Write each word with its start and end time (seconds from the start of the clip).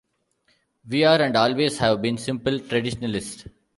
We 0.89 1.03
are 1.03 1.21
and 1.21 1.37
always 1.37 1.77
have 1.77 2.01
been 2.01 2.17
simply 2.17 2.59
Traditionalist. 2.61 3.47